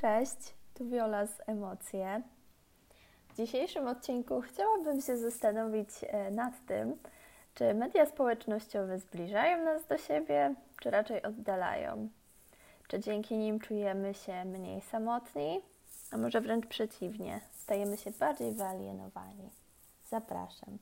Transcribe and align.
Cześć, 0.00 0.54
tu 0.74 0.88
Viola 0.88 1.26
z 1.26 1.40
Emocje. 1.46 2.22
W 3.28 3.36
dzisiejszym 3.36 3.88
odcinku 3.88 4.40
chciałabym 4.40 5.00
się 5.00 5.16
zastanowić 5.16 5.88
e, 6.02 6.30
nad 6.30 6.54
tym, 6.66 6.96
czy 7.54 7.74
media 7.74 8.06
społecznościowe 8.06 8.98
zbliżają 8.98 9.64
nas 9.64 9.86
do 9.86 9.98
siebie, 9.98 10.54
czy 10.80 10.90
raczej 10.90 11.22
oddalają. 11.22 12.08
Czy 12.88 13.00
dzięki 13.00 13.36
nim 13.36 13.60
czujemy 13.60 14.14
się 14.14 14.44
mniej 14.44 14.80
samotni, 14.80 15.60
a 16.10 16.16
może 16.16 16.40
wręcz 16.40 16.66
przeciwnie, 16.66 17.40
stajemy 17.52 17.96
się 17.96 18.10
bardziej 18.10 18.52
wyalienowani. 18.52 19.50
Zapraszam. 20.10 20.78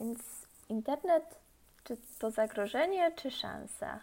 Więc 0.00 0.18
internet, 0.68 1.38
czy 1.84 1.96
to 2.18 2.30
zagrożenie, 2.30 3.12
czy 3.12 3.30
szansa? 3.30 4.00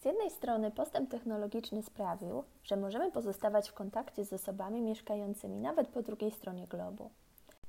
Z 0.00 0.04
jednej 0.04 0.30
strony 0.30 0.70
postęp 0.70 1.10
technologiczny 1.10 1.82
sprawił, 1.82 2.44
że 2.64 2.76
możemy 2.76 3.12
pozostawać 3.12 3.70
w 3.70 3.74
kontakcie 3.74 4.24
z 4.24 4.32
osobami 4.32 4.82
mieszkającymi 4.82 5.58
nawet 5.58 5.88
po 5.88 6.02
drugiej 6.02 6.30
stronie 6.30 6.66
globu. 6.66 7.10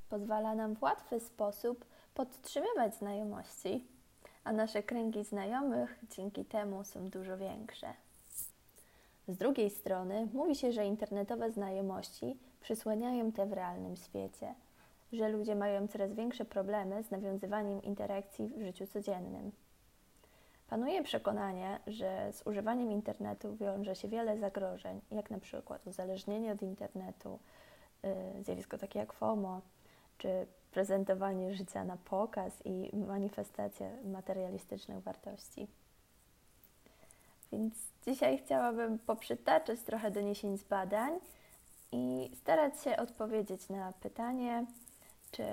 Pozwala 0.08 0.54
nam 0.54 0.76
w 0.76 0.82
łatwy 0.82 1.20
sposób 1.20 1.84
podtrzymywać 2.14 2.94
znajomości, 2.94 3.86
a 4.44 4.52
nasze 4.52 4.82
kręgi 4.82 5.24
znajomych 5.24 5.98
dzięki 6.10 6.44
temu 6.44 6.84
są 6.84 7.10
dużo 7.10 7.38
większe. 7.38 7.94
Z 9.28 9.36
drugiej 9.36 9.70
strony 9.70 10.28
mówi 10.32 10.56
się, 10.56 10.72
że 10.72 10.86
internetowe 10.86 11.50
znajomości 11.50 12.38
przysłaniają 12.60 13.32
te 13.32 13.46
w 13.46 13.52
realnym 13.52 13.96
świecie, 13.96 14.54
że 15.12 15.28
ludzie 15.28 15.54
mają 15.54 15.88
coraz 15.88 16.12
większe 16.12 16.44
problemy 16.44 17.02
z 17.02 17.10
nawiązywaniem 17.10 17.82
interakcji 17.82 18.48
w 18.48 18.62
życiu 18.62 18.86
codziennym. 18.86 19.52
Panuje 20.72 21.02
przekonanie, 21.02 21.80
że 21.86 22.32
z 22.32 22.46
używaniem 22.46 22.92
internetu 22.92 23.56
wiąże 23.56 23.94
się 23.94 24.08
wiele 24.08 24.38
zagrożeń, 24.38 25.00
jak 25.10 25.30
na 25.30 25.38
przykład 25.38 25.86
uzależnienie 25.86 26.52
od 26.52 26.62
internetu, 26.62 27.38
y, 28.38 28.42
zjawisko 28.44 28.78
takie 28.78 28.98
jak 28.98 29.12
FOMO, 29.12 29.60
czy 30.18 30.46
prezentowanie 30.70 31.54
życia 31.54 31.84
na 31.84 31.96
pokaz 31.96 32.52
i 32.64 32.96
manifestacja 32.96 33.86
materialistycznych 34.04 35.02
wartości. 35.02 35.66
Więc 37.52 37.74
dzisiaj 38.06 38.38
chciałabym 38.38 38.98
poprzytaczać 38.98 39.80
trochę 39.80 40.10
doniesień 40.10 40.58
z 40.58 40.64
badań 40.64 41.12
i 41.92 42.30
starać 42.34 42.82
się 42.82 42.96
odpowiedzieć 42.96 43.68
na 43.68 43.92
pytanie, 43.92 44.66
czy 45.32 45.44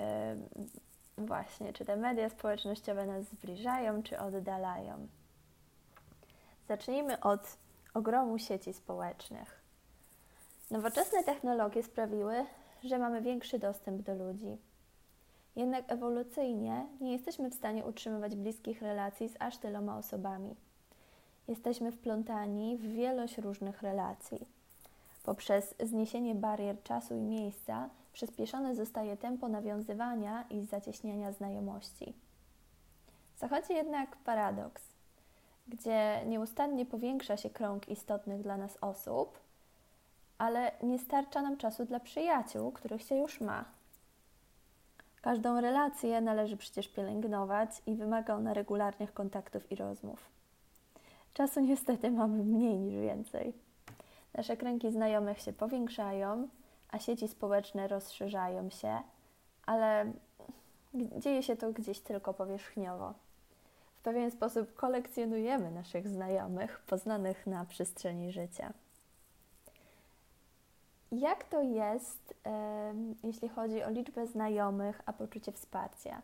właśnie, 1.26 1.72
czy 1.72 1.84
te 1.84 1.96
media 1.96 2.28
społecznościowe 2.28 3.06
nas 3.06 3.24
zbliżają, 3.24 4.02
czy 4.02 4.18
oddalają. 4.18 5.08
Zacznijmy 6.68 7.20
od 7.20 7.56
ogromu 7.94 8.38
sieci 8.38 8.72
społecznych. 8.72 9.60
Nowoczesne 10.70 11.24
technologie 11.24 11.82
sprawiły, 11.82 12.46
że 12.84 12.98
mamy 12.98 13.22
większy 13.22 13.58
dostęp 13.58 14.02
do 14.02 14.14
ludzi. 14.14 14.58
Jednak 15.56 15.92
ewolucyjnie 15.92 16.86
nie 17.00 17.12
jesteśmy 17.12 17.50
w 17.50 17.54
stanie 17.54 17.84
utrzymywać 17.84 18.36
bliskich 18.36 18.82
relacji 18.82 19.28
z 19.28 19.34
aż 19.38 19.58
tyloma 19.58 19.98
osobami. 19.98 20.56
Jesteśmy 21.48 21.92
wplątani 21.92 22.76
w 22.76 22.92
wielość 22.92 23.38
różnych 23.38 23.82
relacji. 23.82 24.59
Poprzez 25.22 25.74
zniesienie 25.80 26.34
barier 26.34 26.82
czasu 26.82 27.14
i 27.14 27.20
miejsca 27.20 27.90
przyspieszone 28.12 28.74
zostaje 28.74 29.16
tempo 29.16 29.48
nawiązywania 29.48 30.44
i 30.50 30.64
zacieśniania 30.64 31.32
znajomości. 31.32 32.14
Zachodzi 33.36 33.72
jednak 33.72 34.16
paradoks, 34.16 34.82
gdzie 35.68 36.22
nieustannie 36.26 36.86
powiększa 36.86 37.36
się 37.36 37.50
krąg 37.50 37.88
istotnych 37.88 38.42
dla 38.42 38.56
nas 38.56 38.78
osób, 38.80 39.38
ale 40.38 40.72
nie 40.82 40.98
starcza 40.98 41.42
nam 41.42 41.56
czasu 41.56 41.84
dla 41.84 42.00
przyjaciół, 42.00 42.72
których 42.72 43.02
się 43.02 43.14
już 43.14 43.40
ma. 43.40 43.64
Każdą 45.22 45.60
relację 45.60 46.20
należy 46.20 46.56
przecież 46.56 46.88
pielęgnować 46.88 47.70
i 47.86 47.94
wymaga 47.94 48.34
ona 48.34 48.54
regularnych 48.54 49.14
kontaktów 49.14 49.72
i 49.72 49.76
rozmów. 49.76 50.30
Czasu 51.34 51.60
niestety 51.60 52.10
mamy 52.10 52.44
mniej 52.44 52.78
niż 52.78 53.00
więcej. 53.00 53.52
Nasze 54.34 54.56
kręgi 54.56 54.92
znajomych 54.92 55.40
się 55.40 55.52
powiększają, 55.52 56.48
a 56.90 56.98
sieci 56.98 57.28
społeczne 57.28 57.88
rozszerzają 57.88 58.70
się, 58.70 58.98
ale 59.66 60.12
dzieje 60.94 61.42
się 61.42 61.56
to 61.56 61.72
gdzieś 61.72 62.00
tylko 62.00 62.34
powierzchniowo. 62.34 63.14
W 63.94 64.02
pewien 64.02 64.30
sposób 64.30 64.74
kolekcjonujemy 64.74 65.70
naszych 65.70 66.08
znajomych 66.08 66.80
poznanych 66.80 67.46
na 67.46 67.64
przestrzeni 67.64 68.32
życia. 68.32 68.72
Jak 71.12 71.44
to 71.44 71.62
jest, 71.62 72.34
jeśli 73.24 73.48
chodzi 73.48 73.82
o 73.82 73.90
liczbę 73.90 74.26
znajomych, 74.26 75.02
a 75.06 75.12
poczucie 75.12 75.52
wsparcia? 75.52 76.22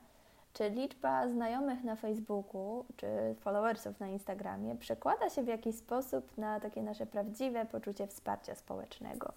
Czy 0.56 0.70
liczba 0.70 1.28
znajomych 1.28 1.84
na 1.84 1.96
Facebooku 1.96 2.84
czy 2.96 3.06
followersów 3.40 4.00
na 4.00 4.08
Instagramie 4.08 4.76
przekłada 4.76 5.30
się 5.30 5.42
w 5.42 5.46
jakiś 5.46 5.76
sposób 5.76 6.38
na 6.38 6.60
takie 6.60 6.82
nasze 6.82 7.06
prawdziwe 7.06 7.66
poczucie 7.66 8.06
wsparcia 8.06 8.54
społecznego? 8.54 9.32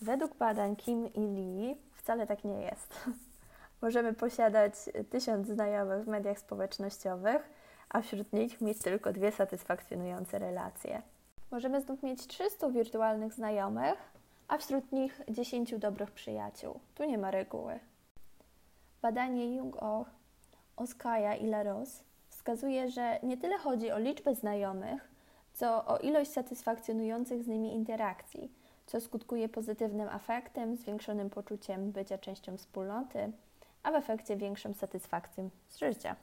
Według 0.00 0.36
badań 0.36 0.76
Kim 0.76 1.14
i 1.14 1.20
Lee 1.20 1.76
wcale 1.92 2.26
tak 2.26 2.44
nie 2.44 2.60
jest. 2.60 2.94
Możemy 3.82 4.12
posiadać 4.12 4.74
tysiąc 5.10 5.46
znajomych 5.46 6.04
w 6.04 6.08
mediach 6.08 6.38
społecznościowych, 6.38 7.50
a 7.88 8.00
wśród 8.00 8.32
nich 8.32 8.60
mieć 8.60 8.78
tylko 8.78 9.12
dwie 9.12 9.32
satysfakcjonujące 9.32 10.38
relacje. 10.38 11.02
Możemy 11.50 11.80
znów 11.80 12.02
mieć 12.02 12.26
300 12.26 12.68
wirtualnych 12.68 13.32
znajomych, 13.32 13.94
a 14.48 14.58
wśród 14.58 14.92
nich 14.92 15.20
10 15.28 15.78
dobrych 15.78 16.10
przyjaciół. 16.10 16.80
Tu 16.94 17.04
nie 17.04 17.18
ma 17.18 17.30
reguły. 17.30 17.80
Badanie 19.02 19.56
Jung-O, 19.56 20.04
Oskaja 20.76 21.36
i 21.36 21.46
Laros 21.46 22.04
wskazuje, 22.28 22.90
że 22.90 23.18
nie 23.22 23.36
tyle 23.36 23.58
chodzi 23.58 23.90
o 23.90 23.98
liczbę 23.98 24.34
znajomych, 24.34 25.10
co 25.52 25.86
o 25.86 25.98
ilość 25.98 26.30
satysfakcjonujących 26.30 27.44
z 27.44 27.46
nimi 27.48 27.74
interakcji, 27.74 28.52
co 28.86 29.00
skutkuje 29.00 29.48
pozytywnym 29.48 30.08
afektem, 30.08 30.76
zwiększonym 30.76 31.30
poczuciem 31.30 31.92
bycia 31.92 32.18
częścią 32.18 32.56
wspólnoty, 32.56 33.32
a 33.82 33.90
w 33.90 33.94
efekcie 33.94 34.36
większą 34.36 34.74
satysfakcją 34.74 35.50
z 35.68 35.78
życia. 35.78 36.16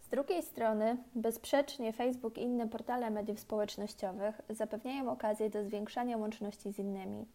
Z 0.00 0.08
drugiej 0.08 0.42
strony, 0.42 0.96
bezsprzecznie 1.14 1.92
Facebook 1.92 2.38
i 2.38 2.42
inne 2.42 2.68
portale 2.68 3.10
mediów 3.10 3.40
społecznościowych 3.40 4.40
zapewniają 4.50 5.10
okazję 5.10 5.50
do 5.50 5.64
zwiększania 5.64 6.16
łączności 6.16 6.72
z 6.72 6.78
innymi. 6.78 7.26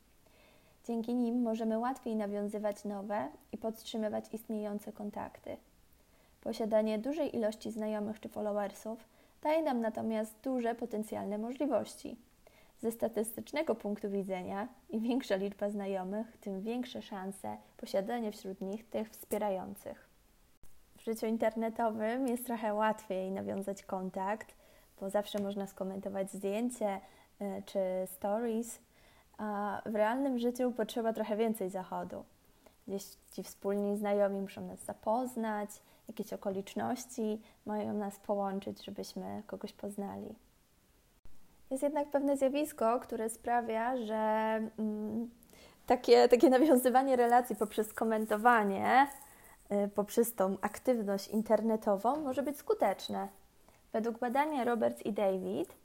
Dzięki 0.87 1.15
nim 1.15 1.41
możemy 1.41 1.79
łatwiej 1.79 2.15
nawiązywać 2.15 2.83
nowe 2.83 3.27
i 3.51 3.57
podtrzymywać 3.57 4.25
istniejące 4.33 4.91
kontakty. 4.93 5.57
Posiadanie 6.41 6.99
dużej 6.99 7.35
ilości 7.35 7.71
znajomych 7.71 8.19
czy 8.19 8.29
followersów 8.29 8.99
daje 9.41 9.63
nam 9.63 9.81
natomiast 9.81 10.35
duże 10.43 10.75
potencjalne 10.75 11.37
możliwości. 11.37 12.17
Ze 12.81 12.91
statystycznego 12.91 13.75
punktu 13.75 14.09
widzenia, 14.09 14.67
im 14.89 14.99
większa 14.99 15.35
liczba 15.35 15.69
znajomych, 15.69 16.37
tym 16.37 16.61
większe 16.61 17.01
szanse 17.01 17.57
posiadania 17.77 18.31
wśród 18.31 18.61
nich 18.61 18.89
tych 18.89 19.09
wspierających. 19.09 20.09
W 20.97 21.01
życiu 21.01 21.25
internetowym 21.25 22.27
jest 22.27 22.45
trochę 22.45 22.73
łatwiej 22.73 23.31
nawiązać 23.31 23.83
kontakt, 23.83 24.55
bo 24.99 25.09
zawsze 25.09 25.39
można 25.39 25.67
skomentować 25.67 26.31
zdjęcie 26.31 27.01
y, 27.41 27.63
czy 27.65 27.79
stories, 28.05 28.79
w 29.85 29.95
realnym 29.95 30.39
życiu 30.39 30.71
potrzeba 30.71 31.13
trochę 31.13 31.37
więcej 31.37 31.69
zachodu. 31.69 32.23
Gdzieś 32.87 33.03
ci 33.31 33.43
wspólni 33.43 33.97
znajomi 33.97 34.41
muszą 34.41 34.67
nas 34.67 34.79
zapoznać, 34.79 35.69
jakieś 36.07 36.33
okoliczności 36.33 37.41
mają 37.65 37.93
nas 37.93 38.19
połączyć, 38.19 38.85
żebyśmy 38.85 39.43
kogoś 39.47 39.73
poznali. 39.73 40.35
Jest 41.71 41.83
jednak 41.83 42.09
pewne 42.09 42.37
zjawisko, 42.37 42.99
które 42.99 43.29
sprawia, 43.29 43.97
że 43.97 44.15
mm, 44.79 45.29
takie, 45.85 46.27
takie 46.29 46.49
nawiązywanie 46.49 47.15
relacji 47.15 47.55
poprzez 47.55 47.93
komentowanie, 47.93 49.07
y, 49.71 49.87
poprzez 49.87 50.35
tą 50.35 50.57
aktywność 50.61 51.27
internetową 51.27 52.15
może 52.15 52.43
być 52.43 52.57
skuteczne. 52.57 53.27
Według 53.93 54.19
badania 54.19 54.63
Roberts 54.63 55.01
i 55.01 55.13
David, 55.13 55.75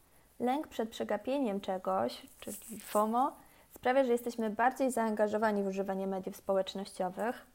lęk 0.40 0.68
przed 0.68 0.90
przegapieniem 0.90 1.60
czegoś, 1.60 2.26
czyli 2.40 2.80
FOMO, 2.80 3.32
sprawia, 3.74 4.04
że 4.04 4.12
jesteśmy 4.12 4.50
bardziej 4.50 4.90
zaangażowani 4.90 5.62
w 5.62 5.66
używanie 5.66 6.06
mediów 6.06 6.36
społecznościowych, 6.36 7.46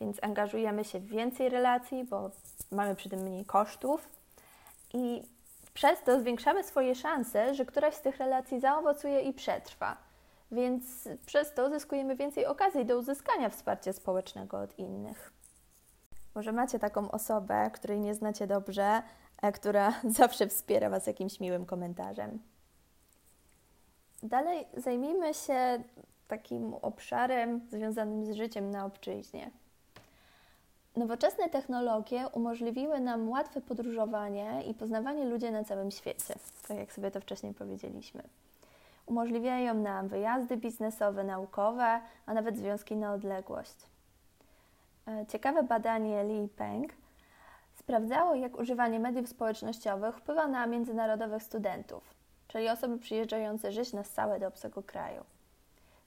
więc 0.00 0.22
angażujemy 0.22 0.84
się 0.84 1.00
w 1.00 1.06
więcej 1.06 1.48
relacji, 1.48 2.04
bo 2.04 2.30
mamy 2.72 2.94
przy 2.94 3.08
tym 3.08 3.20
mniej 3.20 3.44
kosztów 3.44 4.08
i 4.94 5.22
przez 5.74 6.02
to 6.02 6.20
zwiększamy 6.20 6.64
swoje 6.64 6.94
szanse, 6.94 7.54
że 7.54 7.64
któraś 7.64 7.94
z 7.94 8.00
tych 8.00 8.16
relacji 8.16 8.60
zaowocuje 8.60 9.20
i 9.20 9.32
przetrwa. 9.32 9.96
Więc 10.52 11.08
przez 11.26 11.54
to 11.54 11.70
zyskujemy 11.70 12.16
więcej 12.16 12.46
okazji 12.46 12.84
do 12.84 12.98
uzyskania 12.98 13.48
wsparcia 13.48 13.92
społecznego 13.92 14.60
od 14.60 14.78
innych. 14.78 15.32
Może 16.34 16.52
macie 16.52 16.78
taką 16.78 17.10
osobę, 17.10 17.70
której 17.74 18.00
nie 18.00 18.14
znacie 18.14 18.46
dobrze, 18.46 19.02
która 19.54 19.92
zawsze 20.18 20.46
wspiera 20.46 20.90
Was 20.90 21.06
jakimś 21.06 21.40
miłym 21.40 21.66
komentarzem. 21.66 22.38
Dalej 24.22 24.66
zajmijmy 24.76 25.34
się 25.34 25.82
takim 26.28 26.74
obszarem 26.74 27.60
związanym 27.70 28.26
z 28.26 28.36
życiem 28.36 28.70
na 28.70 28.84
obczyźnie. 28.84 29.50
Nowoczesne 30.96 31.48
technologie 31.48 32.28
umożliwiły 32.32 33.00
nam 33.00 33.28
łatwe 33.28 33.60
podróżowanie 33.60 34.62
i 34.62 34.74
poznawanie 34.74 35.24
ludzi 35.24 35.50
na 35.50 35.64
całym 35.64 35.90
świecie, 35.90 36.34
tak 36.68 36.76
jak 36.76 36.92
sobie 36.92 37.10
to 37.10 37.20
wcześniej 37.20 37.54
powiedzieliśmy. 37.54 38.22
Umożliwiają 39.06 39.74
nam 39.74 40.08
wyjazdy 40.08 40.56
biznesowe, 40.56 41.24
naukowe, 41.24 42.00
a 42.26 42.34
nawet 42.34 42.56
związki 42.56 42.96
na 42.96 43.12
odległość. 43.12 43.76
E, 45.08 45.26
ciekawe 45.26 45.62
badanie 45.62 46.24
Li 46.24 46.48
Peng 46.48 46.92
sprawdzało, 47.86 48.34
jak 48.34 48.58
używanie 48.58 49.00
mediów 49.00 49.28
społecznościowych 49.28 50.16
wpływa 50.16 50.48
na 50.48 50.66
międzynarodowych 50.66 51.42
studentów, 51.42 52.14
czyli 52.48 52.68
osoby 52.68 52.98
przyjeżdżające 52.98 53.72
żyć 53.72 53.92
na 53.92 54.04
stałe 54.04 54.40
do 54.40 54.46
obcego 54.46 54.82
kraju. 54.82 55.24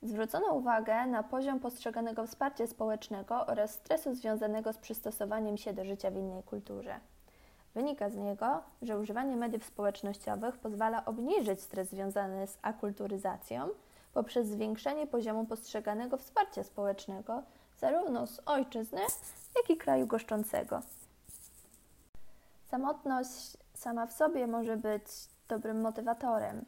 Zwrócono 0.01 0.53
uwagę 0.53 1.05
na 1.05 1.23
poziom 1.23 1.59
postrzeganego 1.59 2.27
wsparcia 2.27 2.67
społecznego 2.67 3.45
oraz 3.45 3.73
stresu 3.73 4.15
związanego 4.15 4.73
z 4.73 4.77
przystosowaniem 4.77 5.57
się 5.57 5.73
do 5.73 5.85
życia 5.85 6.11
w 6.11 6.15
innej 6.15 6.43
kulturze. 6.43 6.99
Wynika 7.75 8.09
z 8.09 8.15
niego, 8.15 8.61
że 8.81 8.99
używanie 8.99 9.35
mediów 9.35 9.65
społecznościowych 9.65 10.57
pozwala 10.57 11.05
obniżyć 11.05 11.61
stres 11.61 11.89
związany 11.89 12.47
z 12.47 12.57
akulturyzacją 12.61 13.69
poprzez 14.13 14.47
zwiększenie 14.47 15.07
poziomu 15.07 15.45
postrzeganego 15.45 16.17
wsparcia 16.17 16.63
społecznego 16.63 17.43
zarówno 17.77 18.27
z 18.27 18.41
ojczyzny, 18.45 19.01
jak 19.55 19.69
i 19.69 19.77
kraju 19.77 20.07
goszczącego. 20.07 20.81
Samotność 22.71 23.57
sama 23.73 24.05
w 24.05 24.13
sobie 24.13 24.47
może 24.47 24.77
być 24.77 25.03
dobrym 25.47 25.81
motywatorem. 25.81 26.65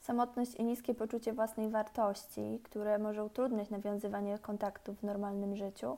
Samotność 0.00 0.54
i 0.54 0.64
niskie 0.64 0.94
poczucie 0.94 1.32
własnej 1.32 1.70
wartości, 1.70 2.60
które 2.64 2.98
może 2.98 3.24
utrudniać 3.24 3.70
nawiązywanie 3.70 4.38
kontaktów 4.38 5.00
w 5.00 5.02
normalnym 5.02 5.56
życiu, 5.56 5.96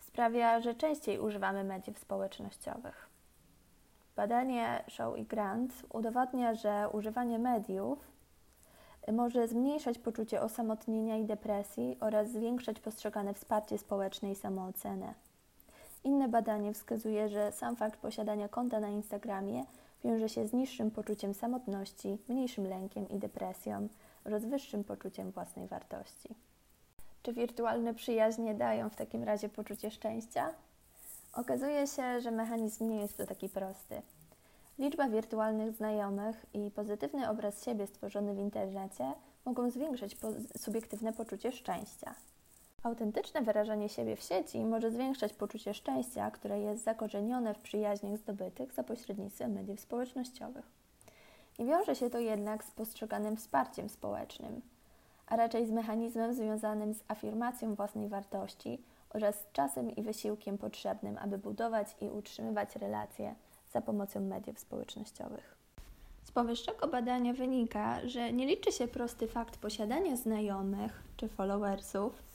sprawia, 0.00 0.60
że 0.60 0.74
częściej 0.74 1.18
używamy 1.18 1.64
mediów 1.64 1.98
społecznościowych. 1.98 3.08
Badanie 4.16 4.84
Show 4.88 5.18
i 5.18 5.24
Grant 5.24 5.72
udowadnia, 5.92 6.54
że 6.54 6.88
używanie 6.92 7.38
mediów 7.38 7.98
może 9.12 9.48
zmniejszać 9.48 9.98
poczucie 9.98 10.42
osamotnienia 10.42 11.16
i 11.16 11.24
depresji 11.24 11.96
oraz 12.00 12.30
zwiększać 12.30 12.80
postrzegane 12.80 13.34
wsparcie 13.34 13.78
społeczne 13.78 14.30
i 14.30 14.34
samoocenę. 14.34 15.25
Inne 16.06 16.28
badanie 16.28 16.72
wskazuje, 16.72 17.28
że 17.28 17.52
sam 17.52 17.76
fakt 17.76 18.00
posiadania 18.00 18.48
konta 18.48 18.80
na 18.80 18.88
Instagramie 18.88 19.64
wiąże 20.04 20.28
się 20.28 20.48
z 20.48 20.52
niższym 20.52 20.90
poczuciem 20.90 21.34
samotności, 21.34 22.18
mniejszym 22.28 22.66
lękiem 22.66 23.08
i 23.08 23.18
depresją 23.18 23.88
oraz 24.24 24.44
wyższym 24.44 24.84
poczuciem 24.84 25.30
własnej 25.30 25.68
wartości. 25.68 26.34
Czy 27.22 27.32
wirtualne 27.32 27.94
przyjaźnie 27.94 28.54
dają 28.54 28.90
w 28.90 28.96
takim 28.96 29.22
razie 29.22 29.48
poczucie 29.48 29.90
szczęścia? 29.90 30.54
Okazuje 31.32 31.86
się, 31.86 32.20
że 32.20 32.30
mechanizm 32.30 32.88
nie 32.88 33.00
jest 33.00 33.16
to 33.16 33.26
taki 33.26 33.48
prosty. 33.48 34.02
Liczba 34.78 35.08
wirtualnych 35.08 35.72
znajomych 35.72 36.46
i 36.54 36.70
pozytywny 36.70 37.30
obraz 37.30 37.64
siebie 37.64 37.86
stworzony 37.86 38.34
w 38.34 38.38
internecie 38.38 39.12
mogą 39.44 39.70
zwiększyć 39.70 40.16
subiektywne 40.56 41.12
poczucie 41.12 41.52
szczęścia. 41.52 42.14
Autentyczne 42.86 43.42
wyrażanie 43.42 43.88
siebie 43.88 44.16
w 44.16 44.22
sieci 44.22 44.64
może 44.64 44.90
zwiększać 44.90 45.32
poczucie 45.32 45.74
szczęścia, 45.74 46.30
które 46.30 46.60
jest 46.60 46.84
zakorzenione 46.84 47.54
w 47.54 47.58
przyjaźniach 47.58 48.18
zdobytych 48.18 48.72
za 48.72 48.82
pośrednictwem 48.82 49.52
mediów 49.52 49.80
społecznościowych. 49.80 50.64
Nie 51.58 51.66
wiąże 51.66 51.94
się 51.94 52.10
to 52.10 52.18
jednak 52.18 52.64
z 52.64 52.70
postrzeganym 52.70 53.36
wsparciem 53.36 53.88
społecznym, 53.88 54.60
a 55.26 55.36
raczej 55.36 55.66
z 55.66 55.70
mechanizmem 55.70 56.34
związanym 56.34 56.94
z 56.94 57.04
afirmacją 57.08 57.74
własnej 57.74 58.08
wartości 58.08 58.78
oraz 59.10 59.34
z 59.34 59.52
czasem 59.52 59.90
i 59.90 60.02
wysiłkiem 60.02 60.58
potrzebnym, 60.58 61.18
aby 61.18 61.38
budować 61.38 61.96
i 62.00 62.04
utrzymywać 62.10 62.76
relacje 62.76 63.34
za 63.72 63.80
pomocą 63.80 64.20
mediów 64.20 64.58
społecznościowych. 64.58 65.56
Z 66.22 66.30
powyższego 66.30 66.88
badania 66.88 67.32
wynika, 67.32 68.08
że 68.08 68.32
nie 68.32 68.46
liczy 68.46 68.72
się 68.72 68.88
prosty 68.88 69.28
fakt 69.28 69.56
posiadania 69.56 70.16
znajomych 70.16 71.02
czy 71.16 71.28
followersów, 71.28 72.26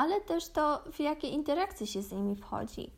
ale 0.00 0.20
też 0.20 0.48
to, 0.48 0.82
w 0.92 1.00
jakie 1.00 1.28
interakcje 1.28 1.86
się 1.86 2.02
z 2.02 2.12
nimi 2.12 2.36
wchodzi. 2.36 2.90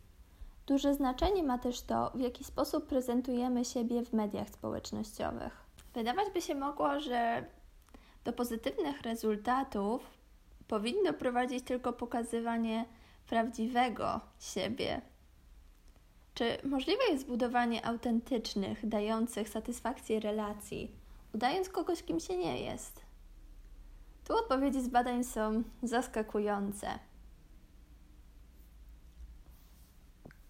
Duże 0.66 0.94
znaczenie 0.94 1.42
ma 1.42 1.58
też 1.58 1.82
to, 1.82 2.10
w 2.14 2.20
jaki 2.20 2.44
sposób 2.44 2.86
prezentujemy 2.86 3.64
siebie 3.64 4.04
w 4.04 4.12
mediach 4.12 4.50
społecznościowych. 4.50 5.66
Wydawać 5.94 6.30
by 6.34 6.42
się 6.42 6.54
mogło, 6.54 7.00
że 7.00 7.44
do 8.24 8.32
pozytywnych 8.32 9.02
rezultatów 9.02 10.10
powinno 10.68 11.12
prowadzić 11.12 11.64
tylko 11.64 11.92
pokazywanie 11.92 12.84
prawdziwego 13.26 14.20
siebie. 14.40 15.00
Czy 16.34 16.58
możliwe 16.64 17.04
jest 17.10 17.26
budowanie 17.26 17.86
autentycznych, 17.86 18.88
dających 18.88 19.48
satysfakcję 19.48 20.20
relacji, 20.20 20.90
udając 21.34 21.68
kogoś, 21.68 22.02
kim 22.02 22.20
się 22.20 22.36
nie 22.36 22.60
jest? 22.60 23.01
Tu 24.24 24.36
odpowiedzi 24.36 24.82
z 24.82 24.88
badań 24.88 25.24
są 25.24 25.62
zaskakujące. 25.82 26.98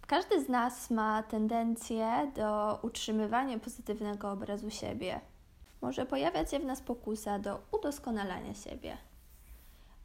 Każdy 0.06 0.44
z 0.44 0.48
nas 0.48 0.90
ma 0.90 1.22
tendencję 1.22 2.32
do 2.36 2.78
utrzymywania 2.82 3.58
pozytywnego 3.58 4.30
obrazu 4.30 4.70
siebie. 4.70 5.20
Może 5.82 6.06
pojawiać 6.06 6.50
się 6.50 6.58
w 6.58 6.64
nas 6.64 6.80
pokusa 6.80 7.38
do 7.38 7.60
udoskonalania 7.72 8.54
siebie. 8.54 8.96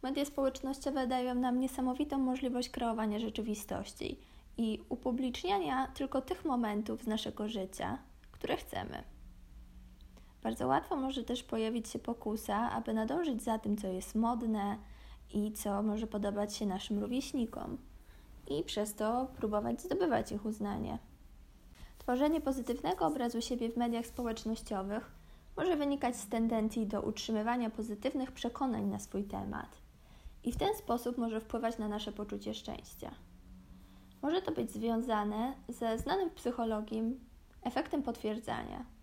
Media 0.04 0.26
społecznościowe 0.26 1.08
dają 1.08 1.36
nam 1.36 1.60
niesamowitą 1.60 2.18
możliwość 2.18 2.70
kreowania 2.70 3.20
rzeczywistości 3.20 4.20
i 4.58 4.80
upubliczniania 4.90 5.88
tylko 5.88 6.22
tych 6.22 6.46
momentów 6.46 7.04
z 7.04 7.08
naszego 7.08 7.50
życia, 7.50 7.98
które 8.32 8.58
chcemy. 8.58 9.04
Bardzo 10.48 10.68
łatwo 10.68 10.96
może 10.96 11.24
też 11.24 11.44
pojawić 11.44 11.90
się 11.90 12.00
pokusa, 12.00 12.72
aby 12.72 12.94
nadążyć 12.94 13.44
za 13.44 13.60
tym, 13.60 13.78
co 13.78 13.88
jest 13.88 14.16
modne 14.16 14.78
i 15.34 15.52
co 15.52 15.84
może 15.84 16.08
podobać 16.08 16.56
się 16.56 16.66
naszym 16.66 17.00
rówieśnikom, 17.00 17.78
i 18.48 18.64
przez 18.64 18.96
to 18.96 19.28
próbować 19.38 19.82
zdobywać 19.82 20.32
ich 20.32 20.46
uznanie. 20.46 20.98
Tworzenie 21.98 22.42
pozytywnego 22.42 23.06
obrazu 23.06 23.42
siebie 23.42 23.70
w 23.70 23.78
mediach 23.78 24.06
społecznościowych 24.06 25.12
może 25.58 25.78
wynikać 25.78 26.16
z 26.16 26.28
tendencji 26.28 26.88
do 26.88 27.02
utrzymywania 27.02 27.70
pozytywnych 27.70 28.32
przekonań 28.32 28.86
na 28.86 29.00
swój 29.00 29.24
temat 29.24 29.78
i 30.44 30.52
w 30.52 30.58
ten 30.58 30.76
sposób 30.76 31.18
może 31.18 31.42
wpływać 31.42 31.78
na 31.78 31.88
nasze 31.88 32.12
poczucie 32.12 32.54
szczęścia. 32.54 33.12
Może 34.22 34.42
to 34.42 34.52
być 34.52 34.72
związane 34.72 35.54
ze 35.70 35.98
znanym 35.98 36.30
w 36.30 36.34
psychologii 36.34 37.20
efektem 37.64 38.04
potwierdzania 38.04 38.97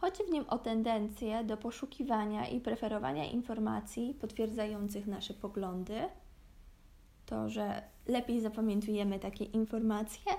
Chodzi 0.00 0.24
w 0.24 0.30
nim 0.30 0.44
o 0.48 0.58
tendencję 0.58 1.44
do 1.44 1.56
poszukiwania 1.56 2.48
i 2.48 2.60
preferowania 2.60 3.24
informacji 3.24 4.14
potwierdzających 4.14 5.06
nasze 5.06 5.34
poglądy, 5.34 6.00
to, 7.26 7.48
że 7.48 7.82
lepiej 8.06 8.40
zapamiętujemy 8.40 9.18
takie 9.18 9.44
informacje. 9.44 10.32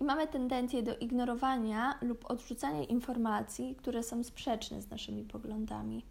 I 0.00 0.04
mamy 0.04 0.26
tendencję 0.26 0.82
do 0.82 0.96
ignorowania 0.96 1.98
lub 2.02 2.30
odrzucania 2.30 2.84
informacji, 2.84 3.74
które 3.74 4.02
są 4.02 4.24
sprzeczne 4.24 4.82
z 4.82 4.90
naszymi 4.90 5.24
poglądami. 5.24 6.04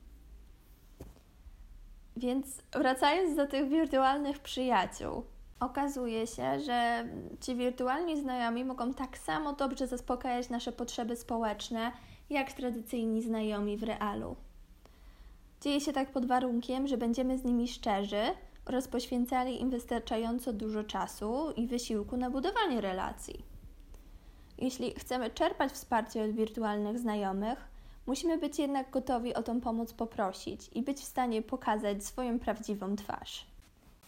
Więc 2.17 2.61
wracając 2.71 3.35
do 3.35 3.47
tych 3.47 3.69
wirtualnych 3.69 4.39
przyjaciół, 4.39 5.23
okazuje 5.59 6.27
się, 6.27 6.59
że 6.59 7.07
ci 7.41 7.55
wirtualni 7.55 8.21
znajomi 8.21 8.65
mogą 8.65 8.93
tak 8.93 9.17
samo 9.17 9.53
dobrze 9.53 9.87
zaspokajać 9.87 10.49
nasze 10.49 10.71
potrzeby 10.71 11.15
społeczne, 11.15 11.91
jak 12.29 12.53
tradycyjni 12.53 13.21
znajomi 13.21 13.77
w 13.77 13.83
realu. 13.83 14.35
Dzieje 15.61 15.81
się 15.81 15.93
tak 15.93 16.11
pod 16.11 16.25
warunkiem, 16.25 16.87
że 16.87 16.97
będziemy 16.97 17.37
z 17.37 17.43
nimi 17.43 17.67
szczerzy 17.67 18.21
oraz 18.65 18.87
poświęcali 18.87 19.61
im 19.61 19.69
wystarczająco 19.69 20.53
dużo 20.53 20.83
czasu 20.83 21.51
i 21.51 21.67
wysiłku 21.67 22.17
na 22.17 22.29
budowanie 22.29 22.81
relacji. 22.81 23.43
Jeśli 24.57 24.93
chcemy 24.93 25.29
czerpać 25.29 25.71
wsparcie 25.71 26.23
od 26.23 26.31
wirtualnych 26.31 26.99
znajomych, 26.99 27.67
musimy 28.07 28.37
być 28.37 28.59
jednak 28.59 28.89
gotowi 28.89 29.33
o 29.33 29.43
tą 29.43 29.61
pomoc 29.61 29.93
poprosić 29.93 30.69
i 30.73 30.81
być 30.81 30.99
w 30.99 31.03
stanie 31.03 31.41
pokazać 31.41 32.05
swoją 32.05 32.39
prawdziwą 32.39 32.95
twarz. 32.95 33.45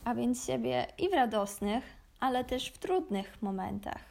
A 0.06 0.16
więc 0.16 0.46
siebie 0.46 0.88
i 0.98 1.10
w 1.10 1.14
radosnych, 1.14 1.84
ale 2.20 2.44
też 2.44 2.68
w 2.68 2.78
trudnych 2.78 3.42
momentach. 3.42 4.11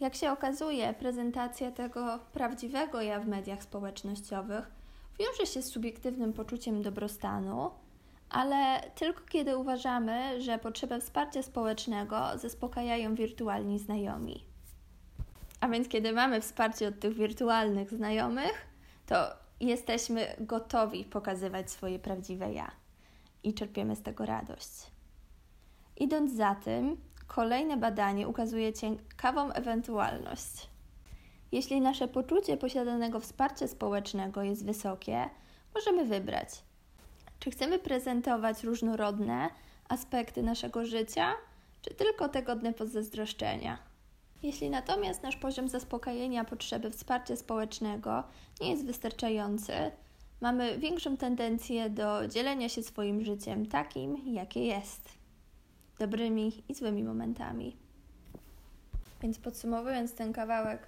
Jak 0.00 0.14
się 0.14 0.32
okazuje, 0.32 0.94
prezentacja 0.94 1.70
tego 1.70 2.18
prawdziwego 2.32 3.02
ja 3.02 3.20
w 3.20 3.28
mediach 3.28 3.62
społecznościowych 3.62 4.70
wiąże 5.18 5.46
się 5.46 5.62
z 5.62 5.70
subiektywnym 5.70 6.32
poczuciem 6.32 6.82
dobrostanu, 6.82 7.70
ale 8.30 8.90
tylko 8.94 9.20
kiedy 9.24 9.56
uważamy, 9.56 10.42
że 10.42 10.58
potrzebę 10.58 11.00
wsparcia 11.00 11.42
społecznego 11.42 12.20
zaspokajają 12.34 13.14
wirtualni 13.14 13.78
znajomi. 13.78 14.44
A 15.60 15.68
więc 15.68 15.88
kiedy 15.88 16.12
mamy 16.12 16.40
wsparcie 16.40 16.88
od 16.88 17.00
tych 17.00 17.14
wirtualnych 17.14 17.90
znajomych, 17.90 18.66
to 19.06 19.16
jesteśmy 19.60 20.36
gotowi 20.40 21.04
pokazywać 21.04 21.70
swoje 21.70 21.98
prawdziwe 21.98 22.52
ja 22.52 22.70
i 23.42 23.54
czerpiemy 23.54 23.96
z 23.96 24.02
tego 24.02 24.26
radość. 24.26 24.70
Idąc 25.96 26.32
za 26.32 26.54
tym, 26.54 26.96
kolejne 27.28 27.76
badanie 27.76 28.28
ukazuje 28.28 28.72
ciekawą 28.72 29.52
ewentualność. 29.52 30.68
Jeśli 31.52 31.80
nasze 31.80 32.08
poczucie 32.08 32.56
posiadanego 32.56 33.20
wsparcia 33.20 33.68
społecznego 33.68 34.42
jest 34.42 34.64
wysokie, 34.64 35.30
możemy 35.74 36.04
wybrać, 36.04 36.48
czy 37.38 37.50
chcemy 37.50 37.78
prezentować 37.78 38.64
różnorodne 38.64 39.50
aspekty 39.88 40.42
naszego 40.42 40.86
życia, 40.86 41.34
czy 41.82 41.94
tylko 41.94 42.28
te 42.28 42.42
godne 42.42 42.72
pozazdroszczenia. 42.72 43.78
Jeśli 44.42 44.70
natomiast 44.70 45.22
nasz 45.22 45.36
poziom 45.36 45.68
zaspokojenia 45.68 46.44
potrzeby 46.44 46.90
wsparcia 46.90 47.36
społecznego 47.36 48.24
nie 48.60 48.70
jest 48.70 48.86
wystarczający, 48.86 49.72
mamy 50.40 50.78
większą 50.78 51.16
tendencję 51.16 51.90
do 51.90 52.28
dzielenia 52.28 52.68
się 52.68 52.82
swoim 52.82 53.24
życiem 53.24 53.66
takim, 53.66 54.34
jakie 54.34 54.64
jest, 54.66 55.17
dobrymi 55.98 56.62
i 56.68 56.74
złymi 56.74 57.04
momentami. 57.04 57.76
Więc 59.22 59.38
podsumowując 59.38 60.14
ten 60.14 60.32
kawałek, 60.32 60.86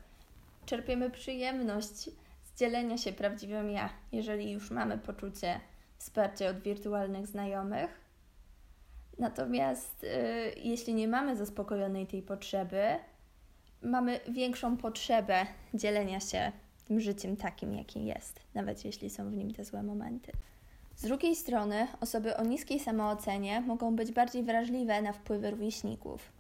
czerpiemy 0.67 1.11
przyjemność 1.11 2.11
z 2.45 2.59
dzielenia 2.59 2.99
się 2.99 3.13
prawdziwym 3.13 3.71
ja, 3.71 3.91
jeżeli 4.13 4.51
już 4.51 4.71
mamy 4.71 4.99
poczucie 4.99 5.61
wsparcia 5.99 6.49
od 6.49 6.61
wirtualnych 6.61 7.27
znajomych. 7.27 8.01
Natomiast 9.19 10.05
y, 10.05 10.09
jeśli 10.57 10.95
nie 10.95 11.09
mamy 11.09 11.37
zaspokojonej 11.37 12.07
tej 12.07 12.23
potrzeby, 12.23 12.83
mamy 13.83 14.21
większą 14.29 14.77
potrzebę 14.77 15.47
dzielenia 15.75 16.21
się 16.21 16.53
tym 16.91 17.01
życiem 17.01 17.37
takim, 17.37 17.75
jakim 17.75 18.07
jest, 18.07 18.41
nawet 18.55 18.85
jeśli 18.85 19.11
są 19.11 19.31
w 19.31 19.35
nim 19.35 19.55
te 19.55 19.65
złe 19.65 19.83
momenty. 19.83 20.33
Z 21.01 21.03
drugiej 21.03 21.37
strony, 21.37 21.87
osoby 22.01 22.37
o 22.37 22.45
niskiej 22.45 22.81
samoocenie 22.81 23.61
mogą 23.61 23.97
być 23.97 24.13
bardziej 24.13 24.43
wrażliwe 24.43 25.03
na 25.03 25.13
wpływy 25.13 25.51
rówieśników. 25.51 26.33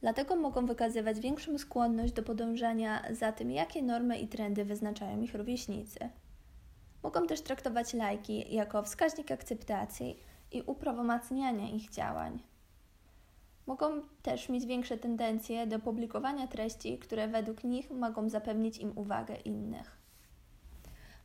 Dlatego 0.00 0.36
mogą 0.36 0.66
wykazywać 0.66 1.20
większą 1.20 1.58
skłonność 1.58 2.12
do 2.12 2.22
podążania 2.22 3.02
za 3.10 3.32
tym, 3.32 3.50
jakie 3.50 3.82
normy 3.82 4.18
i 4.18 4.28
trendy 4.28 4.64
wyznaczają 4.64 5.22
ich 5.22 5.34
rówieśnicy. 5.34 5.98
Mogą 7.02 7.26
też 7.26 7.40
traktować 7.40 7.94
lajki 7.94 8.54
jako 8.54 8.82
wskaźnik 8.82 9.30
akceptacji 9.30 10.16
i 10.52 10.62
uprawomacniania 10.62 11.68
ich 11.68 11.90
działań. 11.90 12.42
Mogą 13.66 14.02
też 14.22 14.48
mieć 14.48 14.66
większe 14.66 14.98
tendencje 14.98 15.66
do 15.66 15.78
publikowania 15.78 16.46
treści, 16.46 16.98
które 16.98 17.28
według 17.28 17.64
nich 17.64 17.90
mogą 17.90 18.28
zapewnić 18.28 18.78
im 18.78 18.98
uwagę 18.98 19.36
innych. 19.36 20.05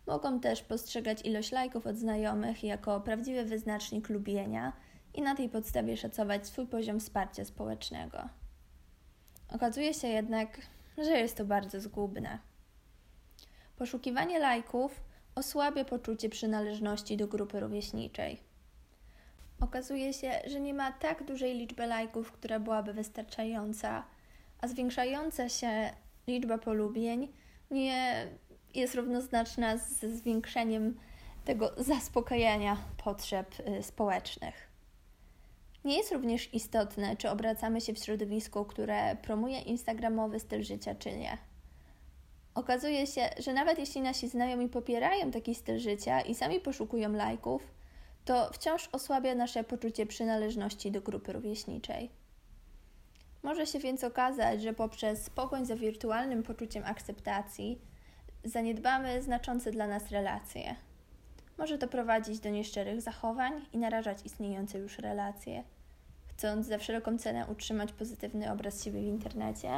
Mogą 0.08 0.40
też 0.40 0.62
postrzegać 0.62 1.26
ilość 1.26 1.52
lajków 1.52 1.88
od 1.88 1.98
znajomych 1.98 2.64
jako 2.64 3.02
prawdziwy 3.02 3.46
wyznacznik 3.46 4.10
lubienia 4.10 4.74
i 5.14 5.22
na 5.22 5.36
tej 5.36 5.50
podstawie 5.50 5.98
szacować 5.98 6.48
swój 6.48 6.68
poziom 6.68 7.00
wsparcia 7.00 7.46
społecznego. 7.46 8.30
Okazuje 9.50 9.94
się 9.94 10.08
jednak, 10.08 10.62
że 10.98 11.12
jest 11.12 11.38
to 11.38 11.46
bardzo 11.46 11.82
zgubne. 11.82 12.40
Poszukiwanie 13.76 14.40
lajków 14.40 15.02
osłabia 15.36 15.86
poczucie 15.86 16.30
przynależności 16.30 17.18
do 17.18 17.28
grupy 17.28 17.60
rówieśniczej. 17.60 18.40
Okazuje 19.60 20.14
się, 20.14 20.32
że 20.48 20.60
nie 20.60 20.74
ma 20.74 20.92
tak 20.92 21.24
dużej 21.24 21.58
liczby 21.58 21.86
lajków, 21.86 22.32
która 22.32 22.60
byłaby 22.60 22.94
wystarczająca, 22.94 24.04
a 24.62 24.68
zwiększająca 24.68 25.50
się 25.50 25.94
liczba 26.28 26.58
polubień 26.58 27.34
nie 27.72 28.28
jest 28.76 28.96
równoznaczna 28.96 29.78
ze 29.78 30.16
zwiększeniem 30.16 31.00
tego 31.46 31.72
zaspokajania 31.78 32.78
potrzeb 33.04 33.56
y, 33.60 33.84
społecznych. 33.84 34.72
Nie 35.86 35.98
jest 35.98 36.12
również 36.12 36.54
istotne, 36.54 37.18
czy 37.18 37.30
obracamy 37.30 37.82
się 37.82 37.94
w 37.94 38.00
środowisku, 38.00 38.66
które 38.66 39.16
promuje 39.16 39.60
instagramowy 39.60 40.40
styl 40.40 40.64
życia, 40.64 40.96
czy 40.96 41.18
nie. 41.18 41.38
Okazuje 42.56 43.08
się, 43.08 43.30
że 43.40 43.54
nawet 43.54 43.80
jeśli 43.80 44.02
nasi 44.02 44.28
znajomi 44.30 44.70
popierają 44.70 45.32
taki 45.32 45.56
styl 45.56 45.80
życia 45.80 46.22
i 46.22 46.36
sami 46.36 46.60
poszukują 46.60 47.12
lajków, 47.12 47.74
to 48.26 48.50
wciąż 48.54 48.90
osłabia 48.92 49.36
nasze 49.36 49.64
poczucie 49.64 50.06
przynależności 50.06 50.92
do 50.92 51.02
grupy 51.02 51.34
rówieśniczej. 51.34 52.12
Może 53.44 53.68
się 53.68 53.80
więc 53.80 54.04
okazać, 54.04 54.62
że 54.62 54.74
poprzez 54.74 55.30
pogoń 55.30 55.66
za 55.66 55.76
wirtualnym 55.76 56.44
poczuciem 56.44 56.84
akceptacji 56.86 57.82
zaniedbamy 58.44 59.22
znaczące 59.22 59.72
dla 59.72 59.88
nas 59.88 60.10
relacje. 60.10 60.76
Może 61.58 61.78
to 61.78 61.88
prowadzić 61.88 62.40
do 62.40 62.50
nieszczerych 62.50 63.02
zachowań 63.02 63.54
i 63.74 63.78
narażać 63.78 64.18
istniejące 64.26 64.80
już 64.80 65.00
relacje. 65.00 65.64
Chcąc 66.28 66.68
za 66.68 66.78
wszelką 66.78 67.18
cenę 67.18 67.46
utrzymać 67.48 67.94
pozytywny 67.94 68.52
obraz 68.52 68.84
siebie 68.84 69.02
w 69.02 69.06
internecie, 69.06 69.70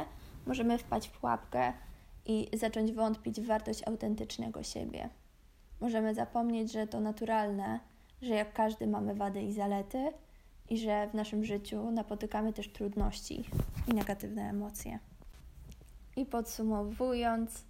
możemy 0.46 0.78
wpaść 0.78 1.08
w 1.08 1.18
pułapkę 1.18 1.72
i 2.26 2.48
zacząć 2.52 2.92
wątpić 2.92 3.40
w 3.40 3.46
wartość 3.46 3.88
autentycznego 3.88 4.62
siebie. 4.62 5.08
Możemy 5.80 6.14
zapomnieć, 6.14 6.72
że 6.72 6.86
to 6.86 7.00
naturalne, 7.00 7.80
że 8.22 8.34
jak 8.34 8.52
każdy 8.52 8.86
mamy 8.86 9.14
wady 9.14 9.42
i 9.42 9.52
zalety 9.52 10.12
i 10.70 10.78
że 10.78 11.08
w 11.08 11.14
naszym 11.14 11.44
życiu 11.44 11.90
napotykamy 11.90 12.52
też 12.52 12.68
trudności 12.68 13.44
i 13.88 13.94
negatywne 13.94 14.42
emocje. 14.42 14.98
I 16.16 16.26
podsumowując, 16.26 17.64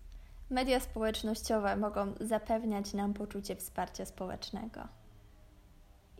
media 0.51 0.81
społecznościowe 0.81 1.77
mogą 1.77 2.13
zapewniać 2.21 2.93
nam 2.95 3.15
poczucie 3.15 3.57
wsparcia 3.57 4.05
społecznego. 4.05 4.81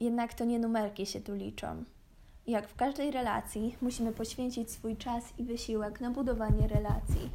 Jednak 0.01 0.35
to 0.35 0.45
nie 0.45 0.59
numerki 0.59 1.07
się 1.07 1.21
tu 1.21 1.35
liczą. 1.35 1.85
Jak 2.47 2.69
w 2.69 2.75
każdej 2.75 3.11
relacji, 3.11 3.77
musimy 3.81 4.13
poświęcić 4.13 4.71
swój 4.71 4.97
czas 4.97 5.25
i 5.39 5.45
wysiłek 5.45 6.01
na 6.01 6.11
budowanie 6.11 6.69
relacji. 6.69 7.31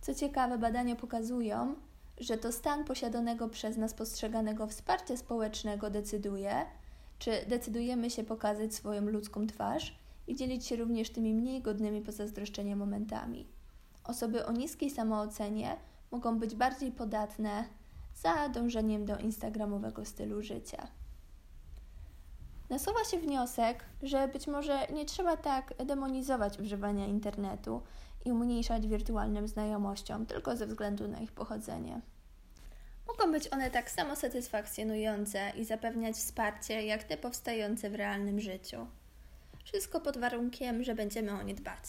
Co 0.00 0.14
ciekawe, 0.14 0.58
badania 0.58 0.96
pokazują, 0.96 1.74
że 2.20 2.38
to 2.38 2.52
stan 2.52 2.84
posiadanego 2.84 3.48
przez 3.48 3.76
nas 3.76 3.94
postrzeganego 3.94 4.66
wsparcia 4.66 5.16
społecznego 5.16 5.90
decyduje, 5.90 6.66
czy 7.18 7.30
decydujemy 7.48 8.10
się 8.10 8.24
pokazać 8.24 8.74
swoją 8.74 9.02
ludzką 9.02 9.46
twarz 9.46 9.98
i 10.26 10.36
dzielić 10.36 10.66
się 10.66 10.76
również 10.76 11.10
tymi 11.10 11.34
mniej 11.34 11.62
godnymi 11.62 12.00
pozazdroszczenia 12.00 12.76
momentami. 12.76 13.46
Osoby 14.04 14.46
o 14.46 14.52
niskiej 14.52 14.90
samoocenie 14.90 15.76
mogą 16.10 16.38
być 16.38 16.54
bardziej 16.54 16.92
podatne 16.92 17.64
za 18.14 18.48
dążeniem 18.48 19.04
do 19.04 19.18
instagramowego 19.18 20.04
stylu 20.04 20.42
życia. 20.42 20.88
Nasuwa 22.70 23.04
się 23.04 23.18
wniosek, 23.18 23.84
że 24.02 24.28
być 24.28 24.46
może 24.46 24.86
nie 24.92 25.04
trzeba 25.04 25.36
tak 25.36 25.74
demonizować 25.86 26.58
używania 26.58 27.06
internetu 27.06 27.82
i 28.24 28.32
umniejszać 28.32 28.86
wirtualnym 28.86 29.48
znajomościom 29.48 30.26
tylko 30.26 30.56
ze 30.56 30.66
względu 30.66 31.08
na 31.08 31.20
ich 31.20 31.32
pochodzenie. 31.32 32.00
Mogą 33.08 33.32
być 33.32 33.52
one 33.52 33.70
tak 33.70 33.90
samo 33.90 34.16
satysfakcjonujące 34.16 35.52
i 35.56 35.64
zapewniać 35.64 36.16
wsparcie, 36.16 36.82
jak 36.82 37.04
te 37.04 37.16
powstające 37.16 37.90
w 37.90 37.94
realnym 37.94 38.40
życiu. 38.40 38.86
Wszystko 39.64 40.00
pod 40.00 40.18
warunkiem, 40.18 40.84
że 40.84 40.94
będziemy 40.94 41.32
o 41.32 41.42
nie 41.42 41.54
dbać. 41.54 41.84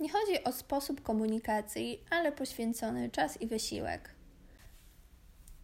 Nie 0.00 0.08
chodzi 0.08 0.44
o 0.44 0.52
sposób 0.52 1.02
komunikacji, 1.02 2.04
ale 2.10 2.32
poświęcony 2.32 3.10
czas 3.10 3.40
i 3.40 3.46
wysiłek. 3.46 4.14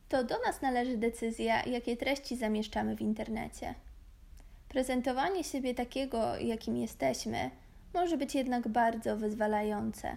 To 0.08 0.24
do 0.24 0.34
nas 0.46 0.62
należy 0.62 0.96
decyzja, 0.96 1.64
jakie 1.64 1.96
treści 1.96 2.36
zamieszczamy 2.36 2.96
w 2.96 3.00
internecie. 3.00 3.74
Prezentowanie 4.68 5.44
siebie 5.44 5.74
takiego, 5.74 6.36
jakim 6.36 6.76
jesteśmy, 6.76 7.50
może 7.94 8.16
być 8.16 8.34
jednak 8.34 8.68
bardzo 8.68 9.16
wyzwalające. 9.16 10.16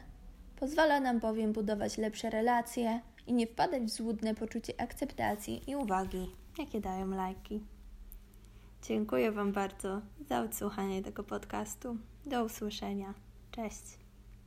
Pozwala 0.55 0.99
nam 0.99 1.19
bowiem 1.19 1.53
budować 1.53 1.97
lepsze 1.97 2.29
relacje 2.29 3.01
i 3.27 3.33
nie 3.33 3.47
wpadać 3.47 3.83
w 3.83 3.89
złudne 3.89 4.35
poczucie 4.35 4.81
akceptacji 4.81 5.63
i 5.67 5.75
uwagi, 5.75 6.31
jakie 6.57 6.81
dają 6.81 7.09
lajki. 7.09 7.63
Dziękuję 8.83 9.31
Wam 9.31 9.51
bardzo 9.51 10.01
za 10.29 10.41
odsłuchanie 10.41 11.03
tego 11.03 11.23
podcastu. 11.23 11.97
Do 12.25 12.43
usłyszenia. 12.43 13.13
Cześć. 13.51 13.98